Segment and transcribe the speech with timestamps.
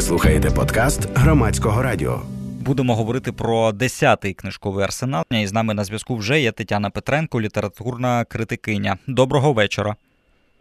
[0.00, 2.20] Ви слухаєте подкаст громадського радіо.
[2.60, 5.24] Будемо говорити про десятий книжковий арсенал.
[5.30, 8.96] І з нами на зв'язку вже є Тетяна Петренко, літературна критикиня.
[9.06, 9.96] Доброго вечора.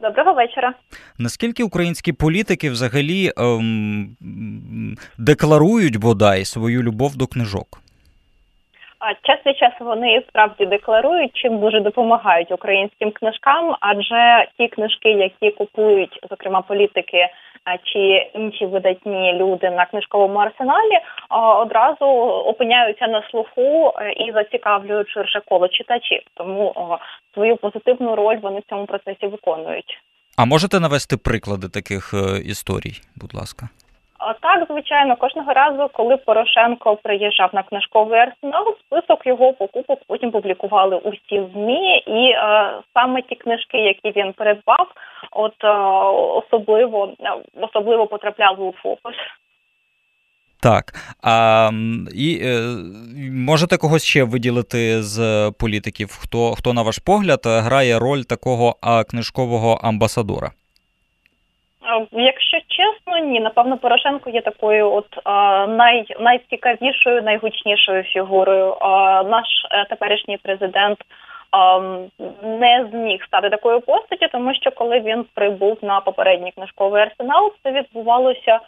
[0.02, 0.74] Доброго вечора.
[1.18, 7.82] Наскільки українські політики взагалі ем, декларують бодай свою любов до книжок?
[9.24, 15.52] Час від часу вони справді декларують, чим дуже допомагають українським книжкам, адже ті книжки, які
[15.52, 17.28] купують, зокрема політики
[17.84, 21.00] чи інші видатні люди на книжковому арсеналі,
[21.62, 22.06] одразу
[22.46, 26.22] опиняються на слуху е, і зацікавлюють ширше коло читачів.
[26.34, 26.98] Тому
[27.34, 30.00] свою позитивну роль вони в цьому процесі виконують.
[30.38, 33.70] А можете навести приклади таких е, історій, будь ласка?
[34.42, 40.96] Так, звичайно, кожного разу, коли Порошенко приїжджав на книжковий арсенал, список його покупок потім публікували
[40.96, 44.88] усі змі, і е, саме ті книжки, які він придбав,
[45.32, 45.68] от е,
[46.40, 47.14] особливо
[47.62, 49.16] особливо потрапляли у фокус.
[50.62, 50.94] Так.
[51.24, 51.72] А,
[52.16, 52.62] І е,
[53.32, 59.04] можете когось ще виділити з політиків, хто, хто на ваш погляд, грає роль такого а,
[59.04, 60.52] книжкового амбасадора?
[62.12, 65.20] Якщо чесно, ні, напевно, Порошенко є такою, от
[65.70, 68.78] най, найцікавішою, найгучнішою фігурою.
[69.30, 70.98] Наш е, теперішній президент
[72.44, 77.72] не зміг стати такою постаті, тому що коли він прибув на попередній книжковий арсенал, це
[77.72, 78.60] відбувалося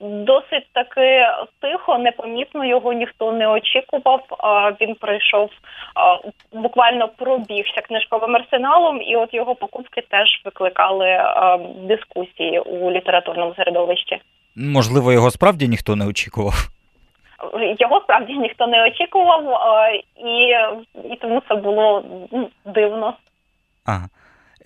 [0.00, 1.26] Досить таки
[1.60, 4.20] тихо, непомітно його ніхто не очікував.
[4.80, 5.50] Він пройшов
[6.52, 11.18] буквально пробігся книжковим арсеналом, і от його покупки теж викликали
[11.82, 14.20] дискусії у літературному середовищі.
[14.56, 16.54] Можливо, його справді ніхто не очікував.
[17.78, 19.44] Його справді ніхто не очікував,
[20.16, 20.54] і
[21.12, 22.04] і тому це було
[22.64, 23.14] дивно.
[23.86, 24.08] Ага.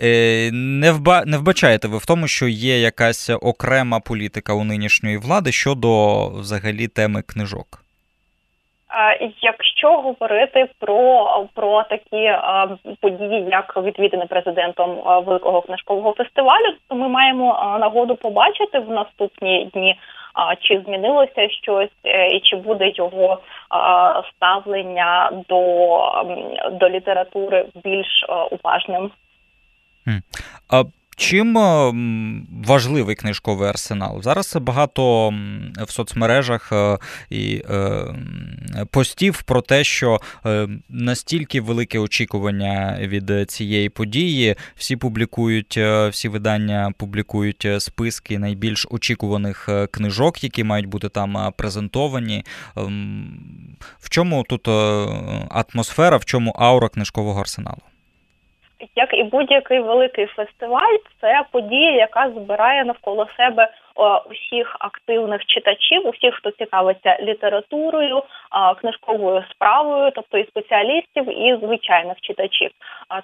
[0.00, 1.24] Е, не вба...
[1.26, 6.88] не вбачаєте ви в тому, що є якась окрема політика у нинішньої влади щодо взагалі
[6.88, 7.66] теми книжок?
[9.42, 12.32] Якщо говорити про про такі
[13.00, 14.96] події, як відвідини президентом
[15.26, 19.98] великого книжкового фестивалю, то ми маємо нагоду побачити в наступні дні,
[20.60, 23.38] чи змінилося щось, е, і чи буде його
[24.36, 25.60] ставлення до,
[26.72, 29.10] до літератури більш уважним.
[30.68, 30.84] А
[31.16, 31.54] Чим
[32.64, 34.22] важливий книжковий арсенал?
[34.22, 35.34] Зараз багато
[35.76, 36.98] в соцмережах е,
[37.30, 38.04] і е,
[38.90, 45.78] постів про те, що е, настільки велике очікування від цієї події, всі публікують,
[46.10, 52.44] всі видання публікують списки найбільш очікуваних книжок, які мають бути там презентовані.
[53.98, 54.68] В чому тут
[55.50, 57.93] атмосфера, в чому аура книжкового арсеналу?
[58.96, 63.68] Як і будь-який великий фестиваль, це подія, яка збирає навколо себе
[64.30, 68.22] усіх активних читачів, усіх, хто цікавиться літературою,
[68.80, 72.70] книжковою справою, тобто і спеціалістів, і звичайних читачів.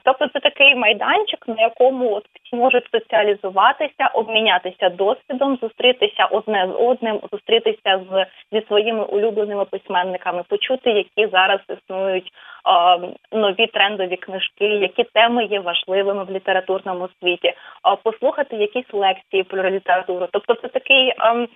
[0.04, 7.20] Тобто, це такий майданчик, на якому от можуть соціалізуватися, обмінятися досвідом, зустрітися одне з одним,
[7.32, 12.32] зустрітися з зі своїми улюбленими письменниками, почути, які зараз існують
[13.32, 17.52] нові трендові книжки, які теми є важливими в літературному світі,
[18.02, 21.48] послухати якісь лекції про літературу, тобто це такий ем,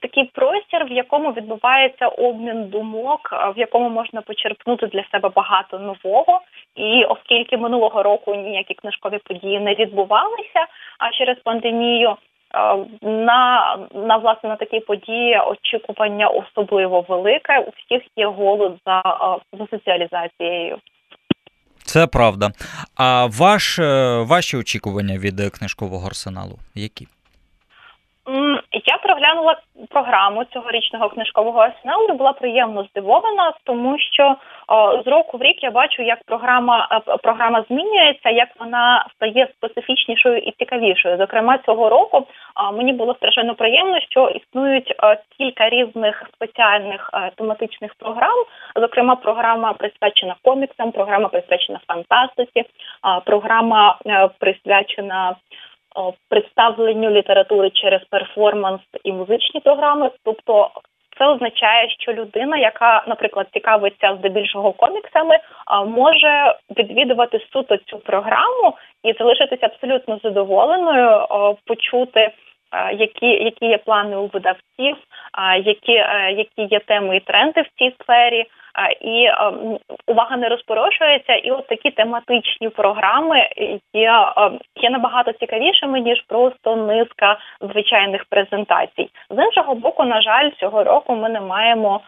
[0.00, 2.87] такий простір, в якому відбувається обмін думок,
[3.32, 6.40] е, в якому можна почерпнути для себе багато нового.
[6.76, 10.66] І оскільки минулого року ніякі книжкові події не відбувалися,
[10.98, 12.16] а через пандемію.
[12.54, 17.58] Е, на на власне на такі події очікування особливо велике.
[17.58, 19.02] У всіх є голод за
[19.52, 20.78] за соціалізацією.
[21.84, 22.50] Це правда.
[22.96, 23.78] А ваш
[24.28, 26.58] ваші очікування від книжкового арсеналу?
[26.74, 27.06] Які?
[28.86, 29.56] Я проглянула
[29.90, 34.36] програму цьогорічного книжкового арсеналу і була приємно здивована, тому що
[34.68, 39.48] о, з року в рік я бачу, як програма е, програма змінюється, як вона стає
[39.56, 41.16] специфічнішою і цікавішою.
[41.16, 44.94] Зокрема, цього року о, мені було страшенно приємно, що існують
[45.38, 48.44] кілька різних спеціальних е, тематичних програм.
[48.76, 52.64] Зокрема, програма присвячена коміксам, програма присвячена фантастиці,
[53.24, 55.36] програма е, присвячена
[56.28, 60.10] представленню літератури через перформанс і музичні програми.
[60.24, 60.70] Тобто
[61.18, 65.38] це означає, що людина, яка, наприклад, цікавиться здебільшого коміксами,
[65.86, 71.26] може відвідувати суто цю програму і залишитися абсолютно задоволеною,
[71.66, 72.30] почути.
[72.92, 74.96] Які які є плани у видавців,
[75.64, 75.92] які
[76.36, 78.44] які є теми і тренди в цій сфері,
[79.00, 79.30] і
[80.06, 83.48] увага не розпорошується, і от такі тематичні програми
[83.92, 84.32] є
[84.76, 89.10] є набагато цікавішими ніж просто низка звичайних презентацій.
[89.30, 92.00] З іншого боку, на жаль, цього року ми не маємо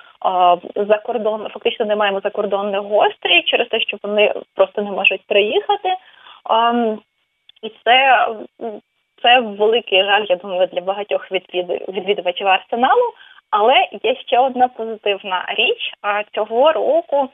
[0.76, 5.88] за кордон, фактично не маємо закордонних гостей через те, що вони просто не можуть приїхати.
[7.62, 8.26] І це
[9.22, 11.32] це великий жаль, я думаю, для багатьох
[11.88, 13.12] відвідувачів арсеналу.
[13.50, 15.92] Але є ще одна позитивна річ.
[16.34, 17.28] Цього року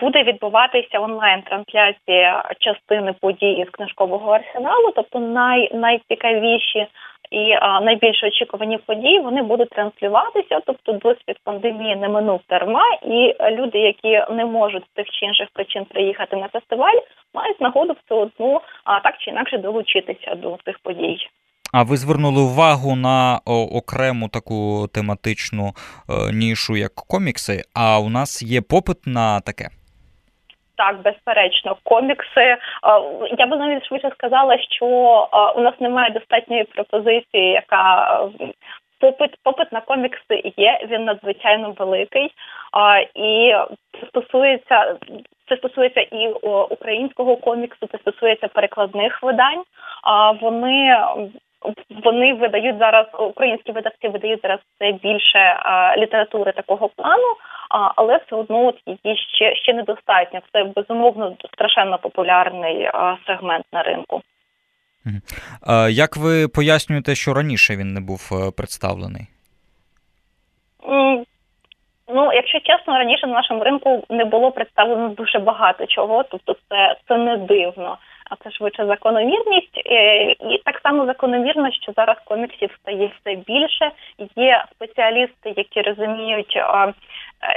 [0.00, 6.86] буде відбуватися онлайн-трансляція частини подій з книжкового арсеналу, тобто най, найцікавіші
[7.30, 10.60] і а, найбільш очікувані події вони будуть транслюватися.
[10.66, 15.48] Тобто, досвід пандемії не минув дарма, і люди, які не можуть з тих чи інших
[15.52, 17.00] причин приїхати на фестиваль,
[17.34, 21.18] мають нагоду все одно а так чи інакше долучитися до цих подій.
[21.72, 23.40] А ви звернули увагу на
[23.78, 27.62] окрему таку тематичну е, нішу, як комікси?
[27.74, 29.68] А у нас є попит на таке?
[30.76, 32.40] Так, безперечно, комікси.
[32.40, 32.58] Е,
[33.38, 38.20] я би навіть швидше сказала, що е, у нас немає достатньої пропозиції, яка
[39.00, 40.86] попит попит на комікси є.
[40.90, 42.32] Він надзвичайно великий,
[43.14, 43.54] і
[44.00, 44.96] це стосується
[45.48, 46.28] це стосується і
[46.70, 49.62] українського коміксу, це стосується перекладних видань.
[50.40, 50.96] Вони
[52.04, 57.34] вони видають зараз українські видавці видають зараз все більше а, літератури такого плану,
[57.70, 60.40] а, але все одно от її ще ще недостатньо.
[60.52, 64.22] Це безумовно страшенно популярний а, сегмент на ринку.
[65.90, 69.26] Як ви пояснюєте, що раніше він не був е, представлений?
[72.14, 76.96] Ну, якщо чесно, раніше на нашому ринку не було представлено дуже багато чого, тобто це
[77.08, 79.82] це не дивно а це швидше закономірність.
[79.86, 83.90] Е, і так само закономірно, що зараз коміксів стає все більше.
[84.36, 86.92] Є спеціалісти, які розуміють, е,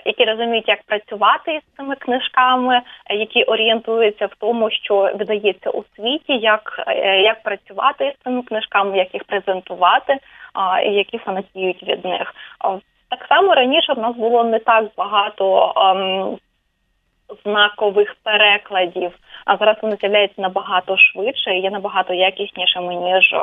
[0.05, 6.33] які розуміють, як працювати з цими книжками, які орієнтуються в тому, що видається у світі,
[6.37, 10.17] як е, як працювати з цими книжками, як їх презентувати,
[10.85, 12.33] і які фанатіють від них.
[13.11, 16.37] Так само раніше в нас було не так багато ем,
[17.45, 19.11] знакових перекладів,
[19.45, 23.35] а зараз вони з'являються набагато швидше і є набагато якіснішими ніж.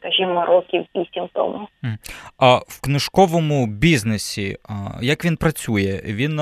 [0.00, 1.68] Скажімо, років вісім тому.
[2.38, 4.56] А в книжковому бізнесі
[5.02, 6.00] як він працює?
[6.04, 6.40] Він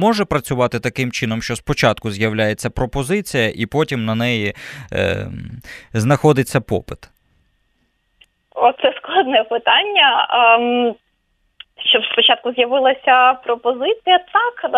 [0.00, 4.54] може працювати таким чином, що спочатку з'являється пропозиція, і потім на неї
[4.92, 5.26] е,
[5.92, 6.98] знаходиться попит?
[8.54, 10.28] Оце складне питання.
[10.30, 10.94] Ем,
[11.90, 14.70] щоб спочатку з'явилася пропозиція, так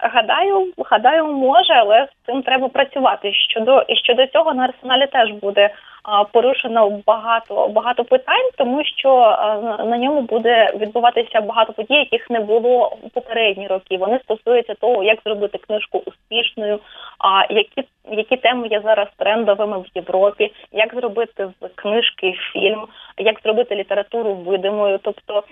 [0.00, 3.32] Гадаю, гадаю, може, але з цим треба працювати.
[3.32, 5.70] Щодо і щодо цього на арсеналі теж буде
[6.32, 9.36] порушено багато багато питань, тому що
[9.84, 13.96] на ньому буде відбуватися багато подій, яких не було у попередні роки.
[13.96, 16.78] Вони стосуються того, як зробити книжку успішною,
[17.18, 22.86] а які які теми є зараз трендовими в Європі, як зробити з книжки фільм,
[23.18, 24.98] як зробити літературу видимою.
[25.02, 25.42] Тобто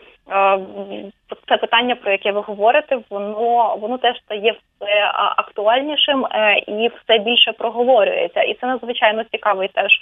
[1.49, 7.19] це питання, про яке ви говорите, воно воно теж стає все актуальнішим е, і все
[7.19, 9.93] більше проговорюється, і це надзвичайно цікавий теж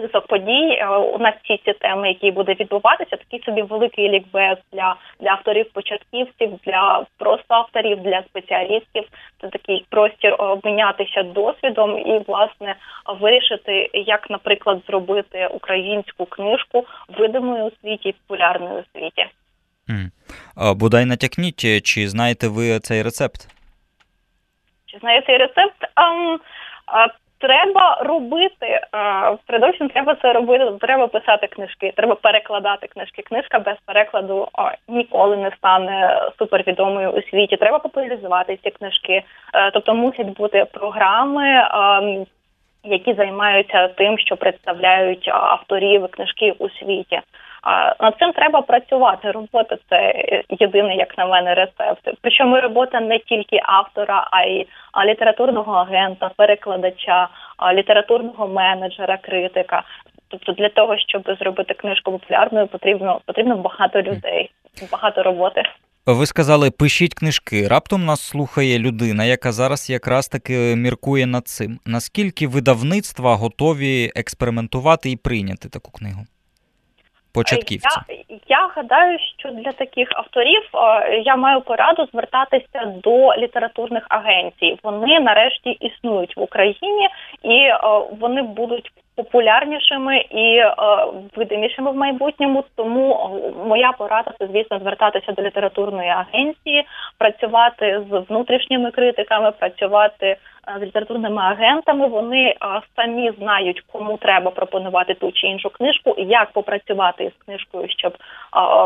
[0.00, 0.78] список подій.
[0.78, 5.30] Е, у нас всі ці теми, які буде відбуватися, такий собі великий лікбез для для
[5.30, 9.04] авторів-початківців, для просто авторів, для спеціалістів.
[9.40, 12.74] Це такий простір обмінятися досвідом і власне
[13.20, 16.84] вирішити, як, наприклад, зробити українську книжку
[17.18, 19.26] видимою у світі, популярною у світі.
[20.56, 23.48] Бодай натякніть, чи знаєте ви цей рецепт?
[24.86, 25.84] Чи знаєте цей рецепт?
[27.40, 28.80] Треба робити
[29.46, 30.72] передовсім, треба це робити.
[30.80, 33.22] Треба писати книжки, треба перекладати книжки.
[33.22, 34.48] Книжка без перекладу
[34.88, 37.56] ніколи не стане супервідомою у світі.
[37.56, 39.22] Треба популяризувати ці книжки.
[39.54, 41.68] Е, тобто мусять бути програми,
[42.84, 47.20] які займаються тим, що представляють авторів книжки у світі.
[48.00, 49.30] Над цим треба працювати.
[49.30, 50.14] Робота це
[50.48, 52.08] єдиний, як на мене, рецепт.
[52.20, 54.66] Причому робота не тільки автора, а й
[55.04, 57.28] літературного агента, перекладача,
[57.74, 59.82] літературного менеджера, критика.
[60.28, 64.50] Тобто для того, щоб зробити книжку популярною, потрібно потрібно багато людей,
[64.92, 65.62] багато роботи.
[66.06, 67.68] Ви сказали, пишіть книжки.
[67.68, 71.78] Раптом нас слухає людина, яка зараз якраз таки міркує над цим.
[71.86, 76.20] Наскільки видавництва готові експериментувати і прийняти таку книгу?
[77.32, 78.00] Початківці?
[78.18, 84.78] Я, я гадаю, що для таких авторів е, я маю пораду звертатися до літературних агенцій.
[84.82, 87.08] Вони нарешті існують в Україні
[87.42, 87.78] і е,
[88.20, 90.74] вони будуть популярнішими і е,
[91.36, 92.64] видимішими в майбутньому.
[92.76, 93.30] Тому
[93.66, 96.86] моя порада це звісно звертатися до літературної агенції,
[97.18, 100.36] працювати з внутрішніми критиками, працювати
[100.78, 102.06] з літературними агентами.
[102.06, 102.54] Вони
[102.96, 108.16] самі знають, кому треба пропонувати ту чи іншу книжку, як попрацювати з книжкою, щоб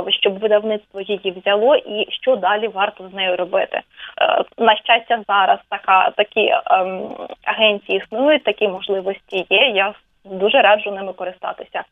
[0.08, 3.80] щоб видавництво її взяло, і що далі варто з нею робити.
[4.20, 7.10] Е, на щастя, зараз така такі ем,
[7.44, 9.72] агенції існують, такі можливості є.
[9.74, 11.82] Я дуже раджу ними користатися.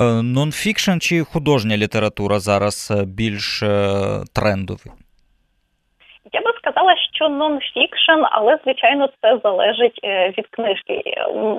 [0.00, 3.62] Е, нонфікшн чи художня література зараз е, більш
[4.34, 4.92] трендовий?
[6.32, 11.02] Я би сказала, що нонфікшн, але звичайно це залежить е, від книжки.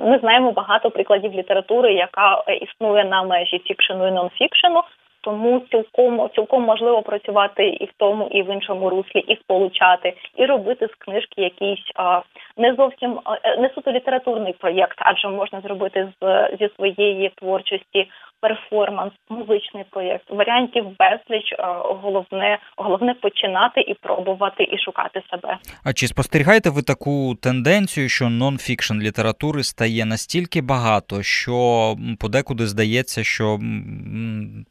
[0.04, 4.82] Ми знаємо багато прикладів літератури, яка е, існує на межі фікшену і нонфікшену.
[5.20, 10.46] Тому цілком цілком можливо працювати і в тому, і в іншому руслі, і сполучати, і
[10.46, 12.20] робити з книжки якийсь а,
[12.58, 13.20] не зовсім
[13.58, 18.10] не суто літературний проєкт, адже можна зробити з зі своєї творчості
[18.40, 21.54] перформанс, музичний проєкт, варіантів безліч.
[22.02, 25.58] Головне, головне починати і пробувати, і шукати себе.
[25.84, 33.24] А чи спостерігаєте ви таку тенденцію, що нон-фікшн літератури стає настільки багато, що подекуди здається,
[33.24, 33.58] що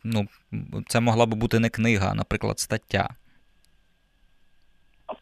[0.03, 0.27] ну
[0.88, 3.10] це могла би бути не книга, а наприклад, стаття?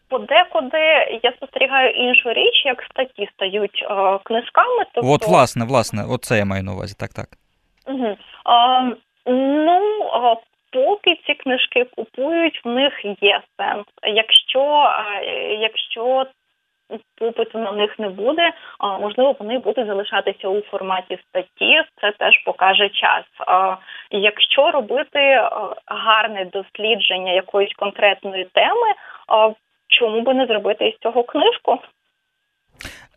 [0.10, 0.78] Подекуди
[1.24, 4.86] я спостерігаю іншу річ, як статті стають е, книжками.
[4.94, 5.12] Тобто...
[5.12, 7.28] От, власне, власне, оце я маю на увазі, так, так.
[7.88, 8.18] Угу.
[8.44, 8.82] А,
[9.26, 9.82] Ну
[10.72, 13.86] поки ці книжки купують, в них є сенс.
[14.04, 14.90] Якщо
[15.60, 16.26] якщо
[17.18, 18.52] попиту на них не буде,
[19.02, 21.82] можливо, вони будуть залишатися у форматі статті.
[22.02, 23.24] Це теж покаже час.
[24.12, 25.50] Якщо робити
[25.86, 28.94] гарне дослідження якоїсь конкретної теми,
[30.00, 31.80] чому би не зробити із цього книжку?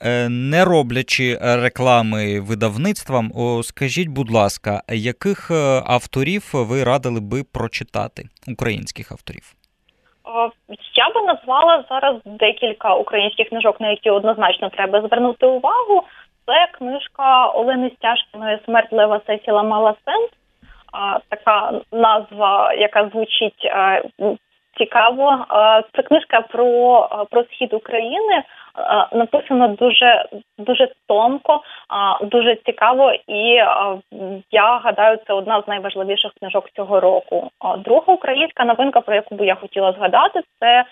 [0.01, 3.31] Е, не роблячи реклами видавництвам,
[3.63, 9.55] скажіть, будь ласка, яких е, авторів ви радили би прочитати українських авторів?
[10.95, 16.03] Я би назвала зараз декілька українських книжок, на які однозначно треба звернути увагу.
[16.47, 20.31] Це книжка Олени Стяжкіної Смерть Лева Сесіла мала сенс.
[21.29, 24.03] Така назва, яка звучить е,
[24.79, 25.47] цікаво.
[25.97, 28.45] Це книжка про, про схід України.
[28.79, 30.25] Е, написано дуже
[30.59, 31.63] дуже тонко,
[32.23, 33.67] е, дуже цікаво, і е,
[34.51, 37.51] я гадаю, це одна з найважливіших книжок цього року.
[37.79, 40.85] Друга українська новинка, про яку би я хотіла згадати, це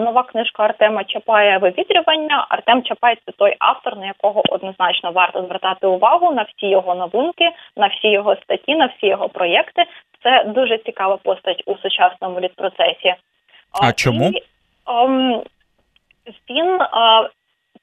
[0.00, 2.46] нова книжка Артема Чапая Вивітрювання.
[2.48, 7.50] Артем Чапай це той автор, на якого однозначно варто звертати увагу на всі його новинки,
[7.76, 9.84] на всі його статті, на всі його проєкти.
[10.22, 13.14] Це дуже цікава постать у сучасному літпроцесі.
[13.82, 14.30] А чому?
[14.30, 14.42] І,
[14.86, 15.42] ем,
[16.50, 16.78] він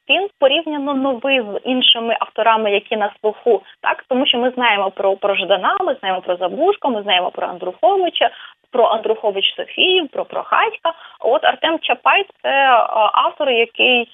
[0.10, 5.15] він порівняно новий з іншими авторами, які на слуху, так тому що ми знаємо про
[5.15, 8.29] про Ждана, ми знаємо про Забушко, ми знаємо про Андруховича,
[8.71, 10.93] про Андрухович Софію, про Прохатька.
[11.19, 12.67] От Артем Чапай це
[13.13, 14.10] автор, який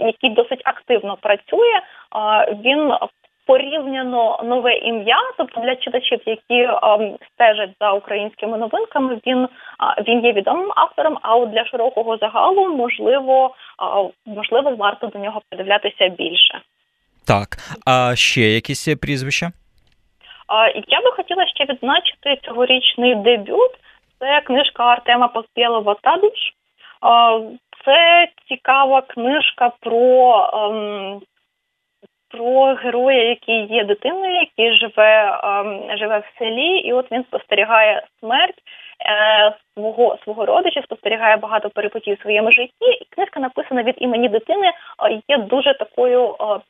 [0.00, 1.80] який досить активно працює.
[2.64, 2.92] Він
[3.48, 5.16] порівняно нове ім'я.
[5.38, 9.48] Тобто для читачів, які ем, стежать за українськими новинками, він
[10.08, 11.18] він є відомим автором.
[11.22, 13.54] А от для широкого загалу можливо,
[14.26, 16.60] можливо, варто до нього придивлятися більше.
[17.26, 17.48] Так,
[17.86, 19.50] а ще якісь прізвища?
[20.88, 23.70] Я би хотіла ще відзначити цьогорічний дебют.
[24.18, 26.38] Це книжка Артема Поспєлова «Тадуш».
[27.84, 31.20] Це цікава книжка про ем,
[32.28, 38.02] про героя, який є дитиною, який живе ем, живе в селі, і от він спостерігає
[38.20, 38.62] смерть
[39.06, 42.90] е, свого свого родича, спостерігає багато перепутів в своєму житті.
[43.00, 44.72] І книжка написана від імені дитини,
[45.28, 46.60] є дуже такою е,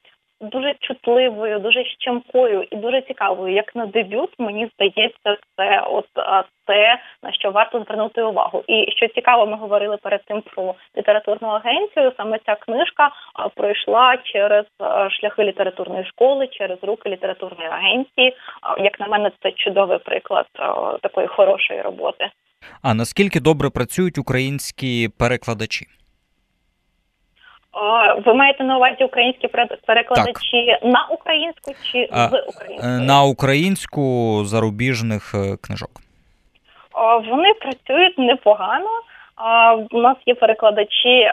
[0.40, 3.54] дуже чутливою, дуже щемкою і дуже цікавою.
[3.54, 6.06] Як на дебют, мені здається, це от
[6.66, 8.64] те, на що варто звернути увагу.
[8.66, 12.12] І що цікаво, ми говорили перед тим про літературну агенцію.
[12.16, 13.10] Саме ця книжка
[13.54, 14.64] пройшла через
[15.20, 18.36] шляхи літературної школи, через руки літературної агенції.
[18.78, 20.46] Як на мене, це чудовий приклад
[21.02, 22.30] такої хорошої роботи.
[22.82, 25.86] А наскільки добре працюють українські перекладачі?
[28.26, 29.48] Ви маєте на увазі українські
[29.86, 30.84] перекладачі так.
[30.84, 33.00] на українську чи а, з українською?
[33.00, 35.90] На українську зарубіжних е, книжок.
[37.30, 38.90] Вони працюють непогано.
[39.90, 41.32] У нас є перекладачі,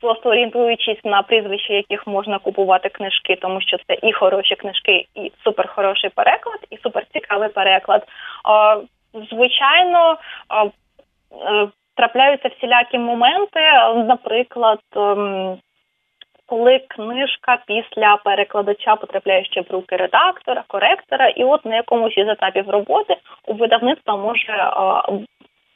[0.00, 5.32] просто орієнтуючись на прізвища, яких можна купувати книжки, тому що це і хороші книжки, і
[5.44, 8.06] суперхороший переклад, і суперцікавий переклад.
[9.30, 10.16] Звичайно,
[11.32, 11.68] е,
[11.98, 13.60] трапляються всілякі моменти.
[13.94, 15.58] Наприклад, ем,
[16.46, 22.28] коли книжка після перекладача потрапляє ще в руки редактора, коректора, і от на якомусь із
[22.28, 25.02] етапів роботи у видавництва може а,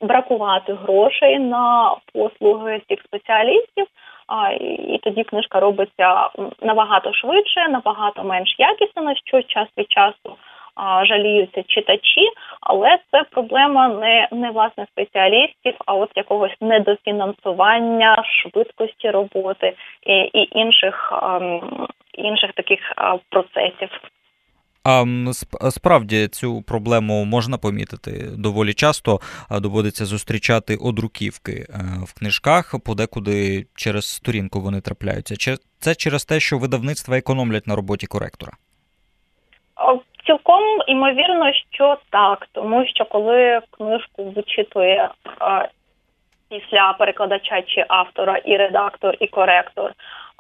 [0.01, 3.87] бракувати грошей на послуги цих спеціалістів.
[4.27, 4.51] А,
[4.89, 6.29] і тоді книжка робиться
[6.63, 10.37] набагато швидше, набагато менш якісно, що час від часу
[11.05, 12.29] жаліються читачі,
[12.61, 20.59] але це проблема не не власне спеціалістів, а от якогось недофінансування, швидкості роботи і, і
[20.59, 21.41] інших а,
[22.15, 23.89] інших таких а, процесів.
[24.85, 25.05] А
[25.71, 29.21] справді цю проблему можна помітити доволі часто.
[29.51, 35.57] Доводиться зустрічати одруківки е, в книжках, подекуди через сторінку вони трапляються.
[35.79, 38.53] Це через те, що видавництва економлять на роботі коректора.
[40.27, 45.67] Цілком імовірно, що так, тому що коли книжку вичитує а,
[46.51, 49.93] після перекладача чи автора, і редактор, і коректор,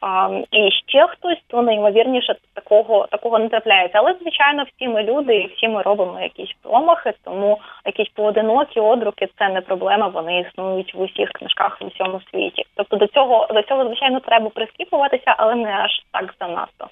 [0.02, 3.98] а, і ще хтось, то найімовірніше такого такого не трапляється.
[3.98, 9.28] Але звичайно, всі ми люди, і всі ми робимо якісь промахи, тому якісь поодинокі одруки
[9.38, 10.08] це не проблема.
[10.08, 12.64] Вони існують в усіх книжках в усьому світі.
[12.74, 16.88] Тобто до цього до цього звичайно треба прискіпуватися, але не аж так занадто.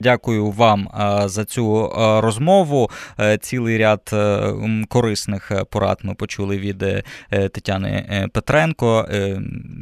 [0.00, 0.88] Дякую вам
[1.24, 1.92] за цю
[2.22, 2.90] розмову.
[3.20, 4.54] Е, цілий ряд е,
[4.88, 9.06] корисних порад ми почули від е, Тетяни Петренко.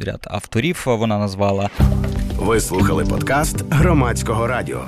[0.06, 1.70] Ряд авторів вона назвала.
[2.36, 4.84] Ви слухали подкаст громадського радіо.